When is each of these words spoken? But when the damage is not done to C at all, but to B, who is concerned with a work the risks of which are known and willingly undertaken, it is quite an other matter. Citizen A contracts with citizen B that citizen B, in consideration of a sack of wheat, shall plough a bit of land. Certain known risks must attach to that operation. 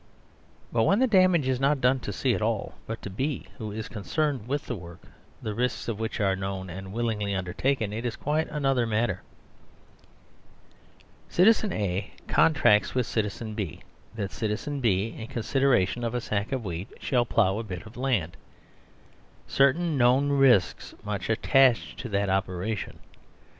But 0.73 0.81
when 0.85 0.97
the 0.97 1.05
damage 1.05 1.47
is 1.47 1.59
not 1.59 1.79
done 1.79 1.99
to 1.99 2.11
C 2.11 2.33
at 2.33 2.41
all, 2.41 2.73
but 2.87 3.03
to 3.03 3.09
B, 3.11 3.45
who 3.59 3.71
is 3.71 3.87
concerned 3.87 4.47
with 4.47 4.67
a 4.71 4.75
work 4.75 4.99
the 5.43 5.53
risks 5.53 5.87
of 5.87 5.99
which 5.99 6.19
are 6.19 6.35
known 6.35 6.71
and 6.71 6.91
willingly 6.91 7.35
undertaken, 7.35 7.93
it 7.93 8.03
is 8.03 8.15
quite 8.15 8.49
an 8.49 8.65
other 8.65 8.87
matter. 8.87 9.21
Citizen 11.29 11.71
A 11.71 12.09
contracts 12.27 12.95
with 12.95 13.05
citizen 13.05 13.53
B 13.53 13.81
that 14.15 14.31
citizen 14.31 14.79
B, 14.79 15.15
in 15.15 15.27
consideration 15.27 16.03
of 16.03 16.15
a 16.15 16.21
sack 16.21 16.51
of 16.51 16.65
wheat, 16.65 16.89
shall 16.99 17.23
plough 17.23 17.59
a 17.59 17.63
bit 17.63 17.85
of 17.85 17.95
land. 17.95 18.35
Certain 19.45 19.99
known 19.99 20.29
risks 20.29 20.95
must 21.03 21.29
attach 21.29 21.95
to 21.97 22.09
that 22.09 22.27
operation. 22.27 22.97